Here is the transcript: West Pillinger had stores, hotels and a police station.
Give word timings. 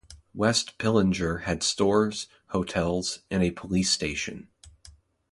West 0.33 0.79
Pillinger 0.79 1.43
had 1.43 1.61
stores, 1.61 2.25
hotels 2.47 3.19
and 3.29 3.43
a 3.43 3.51
police 3.51 3.91
station. 3.91 4.47